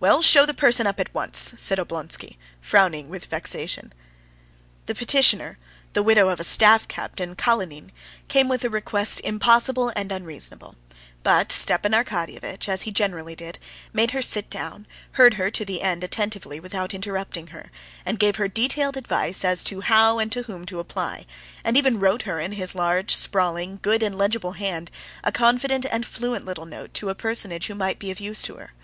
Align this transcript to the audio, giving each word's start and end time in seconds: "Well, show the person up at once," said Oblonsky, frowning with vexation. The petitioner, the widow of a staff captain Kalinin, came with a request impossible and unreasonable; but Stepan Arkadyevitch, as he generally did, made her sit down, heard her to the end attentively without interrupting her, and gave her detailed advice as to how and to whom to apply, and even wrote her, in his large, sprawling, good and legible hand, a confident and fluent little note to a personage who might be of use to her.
"Well, 0.00 0.20
show 0.20 0.44
the 0.44 0.52
person 0.52 0.86
up 0.86 1.00
at 1.00 1.14
once," 1.14 1.54
said 1.56 1.78
Oblonsky, 1.78 2.36
frowning 2.60 3.08
with 3.08 3.24
vexation. 3.24 3.94
The 4.84 4.94
petitioner, 4.94 5.56
the 5.94 6.02
widow 6.02 6.28
of 6.28 6.38
a 6.38 6.44
staff 6.44 6.86
captain 6.88 7.34
Kalinin, 7.34 7.90
came 8.28 8.48
with 8.50 8.62
a 8.64 8.68
request 8.68 9.22
impossible 9.24 9.90
and 9.96 10.12
unreasonable; 10.12 10.76
but 11.22 11.50
Stepan 11.50 11.92
Arkadyevitch, 11.94 12.68
as 12.68 12.82
he 12.82 12.90
generally 12.90 13.34
did, 13.34 13.58
made 13.94 14.10
her 14.10 14.20
sit 14.20 14.50
down, 14.50 14.86
heard 15.12 15.34
her 15.40 15.50
to 15.50 15.64
the 15.64 15.80
end 15.80 16.04
attentively 16.04 16.60
without 16.60 16.92
interrupting 16.92 17.46
her, 17.46 17.70
and 18.04 18.18
gave 18.18 18.36
her 18.36 18.48
detailed 18.48 18.98
advice 18.98 19.42
as 19.42 19.64
to 19.64 19.80
how 19.80 20.18
and 20.18 20.30
to 20.32 20.42
whom 20.42 20.66
to 20.66 20.80
apply, 20.80 21.24
and 21.64 21.78
even 21.78 21.98
wrote 21.98 22.24
her, 22.24 22.38
in 22.38 22.52
his 22.52 22.74
large, 22.74 23.14
sprawling, 23.16 23.78
good 23.80 24.02
and 24.02 24.18
legible 24.18 24.52
hand, 24.52 24.90
a 25.24 25.32
confident 25.32 25.86
and 25.90 26.04
fluent 26.04 26.44
little 26.44 26.66
note 26.66 26.92
to 26.92 27.08
a 27.08 27.14
personage 27.14 27.68
who 27.68 27.74
might 27.74 27.98
be 27.98 28.10
of 28.10 28.20
use 28.20 28.42
to 28.42 28.56
her. 28.56 28.74